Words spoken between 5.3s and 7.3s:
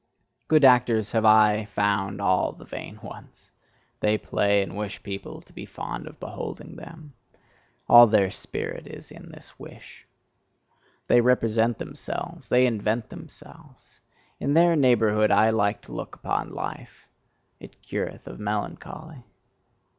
to be fond of beholding them